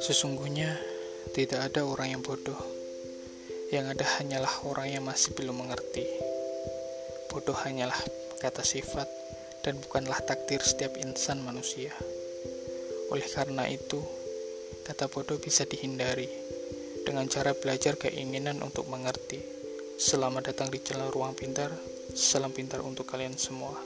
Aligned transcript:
Sesungguhnya 0.00 0.76
tidak 1.32 1.72
ada 1.72 1.84
orang 1.84 2.16
yang 2.16 2.22
bodoh. 2.24 2.58
Yang 3.72 3.96
ada 3.96 4.06
hanyalah 4.20 4.54
orang 4.68 4.88
yang 4.92 5.04
masih 5.04 5.32
belum 5.32 5.64
mengerti. 5.64 6.04
Bodoh 7.32 7.56
hanyalah 7.56 7.96
kata 8.40 8.60
sifat 8.60 9.08
dan 9.64 9.80
bukanlah 9.80 10.20
takdir 10.22 10.60
setiap 10.60 10.94
insan 11.00 11.40
manusia. 11.42 11.92
Oleh 13.08 13.26
karena 13.30 13.64
itu, 13.70 14.02
kata 14.84 15.08
bodoh 15.08 15.40
bisa 15.40 15.64
dihindari 15.64 16.28
dengan 17.06 17.30
cara 17.30 17.54
belajar 17.54 17.94
keinginan 17.96 18.60
untuk 18.60 18.90
mengerti. 18.90 19.38
Selamat 19.96 20.52
datang 20.52 20.68
di 20.68 20.82
channel 20.82 21.08
Ruang 21.08 21.32
Pintar. 21.32 21.72
Salam 22.12 22.52
pintar 22.52 22.84
untuk 22.84 23.08
kalian 23.08 23.36
semua. 23.36 23.76